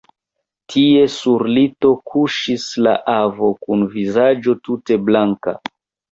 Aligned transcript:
Tie 0.75 1.01
sur 1.15 1.43
lito 1.57 1.91
kuŝis 2.11 2.65
la 2.87 2.93
avo, 3.15 3.49
kun 3.65 3.83
vizaĝo 3.91 4.55
tute 4.69 4.99
blanka. 5.11 5.55